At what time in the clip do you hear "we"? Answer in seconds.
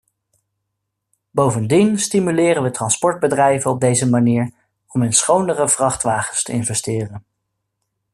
2.63-2.71